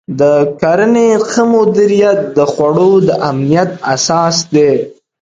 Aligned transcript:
د 0.19 0.21
کرنې 0.61 1.09
ښه 1.29 1.43
مدیریت 1.53 2.19
د 2.37 2.39
خوړو 2.51 2.91
د 3.07 3.09
امنیت 3.29 3.69
اساس 3.93 4.35
دی. 4.53 4.71